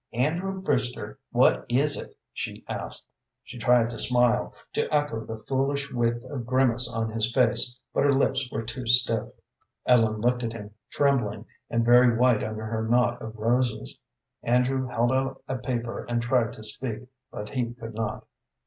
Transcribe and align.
"Andrew 0.13 0.59
Brewster, 0.59 1.19
what 1.31 1.63
is 1.69 1.95
it?" 1.95 2.17
she 2.33 2.65
asked. 2.67 3.05
She 3.43 3.59
tried 3.59 3.91
to 3.91 3.99
smile, 3.99 4.51
to 4.73 4.91
echo 4.91 5.23
the 5.23 5.37
foolish 5.37 5.91
width 5.91 6.23
of 6.25 6.43
grimace 6.43 6.91
on 6.91 7.11
his 7.11 7.31
face, 7.31 7.79
but 7.93 8.03
her 8.03 8.11
lips 8.11 8.49
were 8.51 8.63
too 8.63 8.87
stiff. 8.87 9.29
Ellen 9.85 10.19
looked 10.19 10.41
at 10.41 10.53
him, 10.53 10.71
trembling, 10.89 11.45
and 11.69 11.85
very 11.85 12.17
white 12.17 12.43
under 12.43 12.65
her 12.65 12.81
knot 12.87 13.21
of 13.21 13.35
roses. 13.35 13.99
Andrew 14.41 14.87
held 14.87 15.11
out 15.11 15.43
a 15.47 15.59
paper 15.59 16.03
and 16.09 16.19
tried 16.19 16.53
to 16.53 16.63
speak, 16.63 17.01
but 17.31 17.49
he 17.51 17.71
could 17.75 17.93
not. 17.93 18.25